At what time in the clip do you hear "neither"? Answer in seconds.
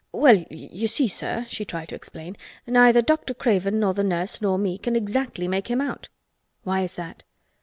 2.65-3.03